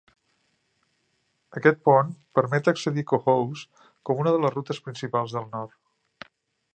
[1.61, 2.09] Aquest pont
[2.39, 3.65] permet accedir a Cohoes
[4.11, 6.31] com una de les rutes principals del nord.